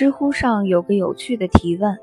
[0.00, 1.94] 知乎上有个有趣的提问：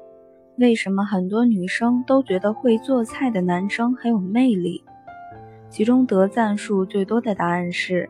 [0.58, 4.84] 为什么很多女生都觉得会做菜的男生很有魅力？
[5.68, 8.08] 其中得赞数最多的答案是：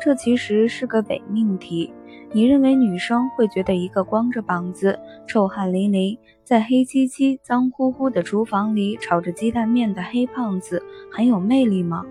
[0.00, 1.92] 这其实是个伪命题。
[2.30, 10.80] 你认为女生会觉得一个光着膀子、臭汗淋漓，在黑漆漆、脏乎乎的厨房里炒着鸡蛋面的黑胖子
[11.10, 12.06] 很有魅力吗？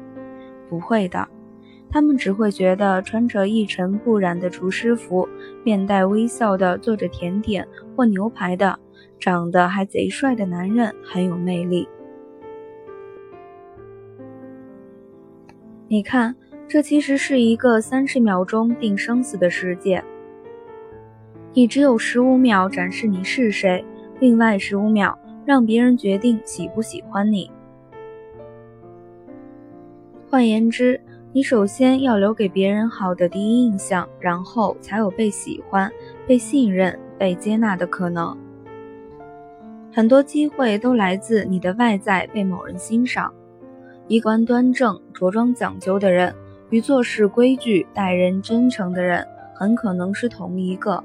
[0.68, 1.26] 不会的。
[1.94, 5.30] 他们只会觉得穿着一尘不染的厨师服、
[5.64, 8.80] 面带微笑的做着甜点或牛排的、
[9.20, 11.88] 长得还贼帅的男人很有魅力。
[15.88, 16.36] 你看，
[16.68, 20.04] 这其实是一个三十秒钟定生死的世界。
[21.54, 23.86] 你只有十五秒展示你是谁，
[24.20, 25.16] 另外十五秒
[25.46, 27.52] 让别人决定喜不喜欢你。
[30.28, 31.00] 换言之，
[31.36, 35.92] 你首先要留给别人好的第一印象，然后才有被喜欢、
[36.28, 38.38] 被信任、被接纳的可能。
[39.92, 43.34] 很多机会都来自你的外在被某人欣赏。
[44.08, 46.36] 衣冠端正、着装讲究的人，
[46.70, 51.04] 与做事规矩、待人真诚的人，很可能是同一个；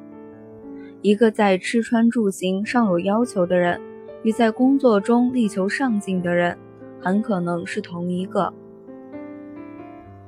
[1.01, 3.81] 一个在吃穿住行上有要求的人，
[4.25, 6.59] 与在工作中力求上进的人，
[7.01, 8.53] 很可能是同一个。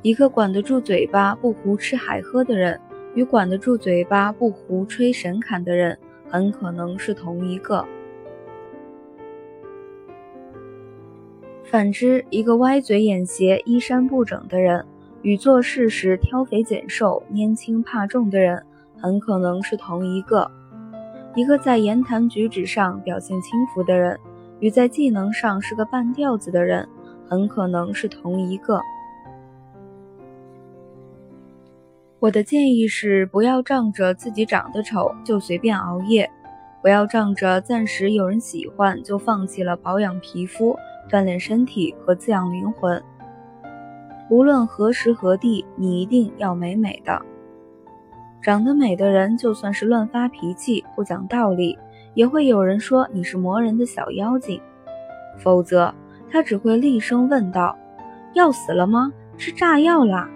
[0.02, 2.80] 一个管得住嘴巴不胡吃海喝的人，
[3.14, 7.84] 与管得住嘴巴不胡吹神侃的人，很可能是同一个。
[11.64, 14.86] 反之，一个歪嘴眼斜、衣衫不整的人，
[15.20, 18.64] 与做事时挑肥拣瘦、拈轻怕重的人，
[18.96, 20.50] 很可能是同一个。
[21.36, 24.18] 一个在言谈举止上表现轻浮的人，
[24.60, 26.88] 与在技能上是个半吊子的人，
[27.28, 28.80] 很可能是同一个。
[32.20, 36.30] 我的建议是，不要仗着自己长得丑就随便熬夜，
[36.82, 40.76] 不要仗着暂时有人喜欢就放弃了保养皮肤、
[41.08, 43.02] 锻炼身体和滋养灵魂。
[44.28, 47.22] 无论何时何地，你一定要美美的。
[48.42, 51.78] 长得美的人，就算是乱发脾气、不讲道理，
[52.12, 54.60] 也会有人说你是磨人的小妖精。
[55.38, 55.94] 否则，
[56.30, 57.78] 他只会厉声问道
[58.34, 59.10] ：“要死了吗？
[59.38, 60.28] 吃炸药啦！”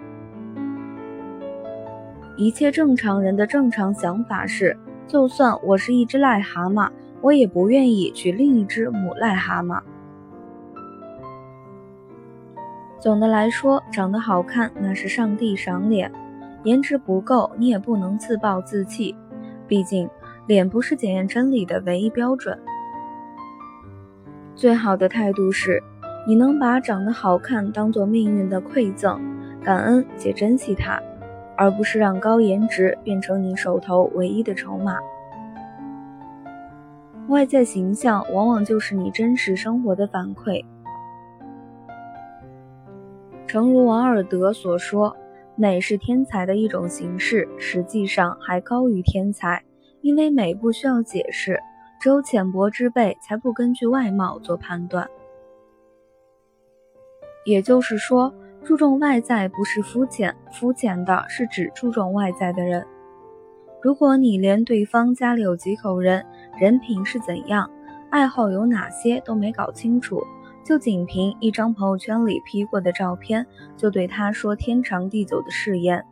[2.37, 6.89] 一切正常人的正常想法是：就算我是一只癞蛤蟆，
[7.21, 9.81] 我也不愿意娶另一只母癞蛤蟆。
[12.99, 16.11] 总的来说，长得好看那是上帝赏脸，
[16.63, 19.15] 颜值不够你也不能自暴自弃，
[19.67, 20.09] 毕竟
[20.45, 22.57] 脸不是检验真理的唯一标准。
[24.55, 25.81] 最好的态度是，
[26.27, 29.21] 你能把长得好看当做命运的馈赠，
[29.63, 30.99] 感恩且珍惜它。
[31.57, 34.97] 而不是让高颜值变成你手头唯一的筹码。
[37.27, 40.63] 外在形象往往就是你真实生活的反馈。
[43.47, 45.15] 诚如王尔德所说
[45.55, 49.63] ：“美是天才的一种形式，实际上还高于天才，
[50.01, 51.59] 因为美不需要解释，
[51.99, 55.09] 只有浅薄之辈才不根据外貌做判断。”
[57.45, 58.33] 也就是说。
[58.65, 62.83] 注重外在不是肤浅，肤浅的是只注重外在的人。
[63.79, 66.25] 如果你连对方家里有几口人、
[66.57, 67.69] 人品是怎样、
[68.09, 70.19] 爱好有哪些都没搞清楚，
[70.63, 73.45] 就仅凭一张朋友圈里 P 过的照片，
[73.77, 76.03] 就对他说天长地久的誓言，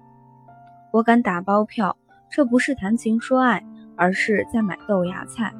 [0.91, 1.97] 我敢打包票，
[2.29, 3.65] 这不是谈情说爱，
[3.95, 5.51] 而是在买豆芽菜。